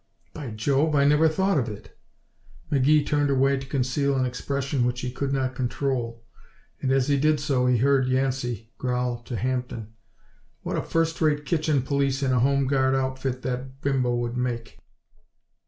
[0.33, 0.95] "By Jove!
[0.95, 1.95] I never thought of it."
[2.71, 6.25] McGee turned away to conceal an expression which he could not control,
[6.81, 9.93] and as he did so he heard Yancey growl to Hampden:
[10.63, 14.79] "What a first rate kitchen police in a Home Guard outfit that bimbo would make!"